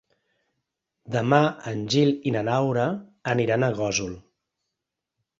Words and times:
Demà 1.15 1.41
en 1.71 1.83
Gil 1.95 2.13
i 2.29 2.33
na 2.35 2.41
Laura 2.47 2.85
aniran 3.35 3.67
a 3.67 3.69
Gósol. 3.81 4.17